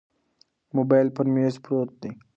[0.75, 2.11] موبایل پر مېز پروت دی.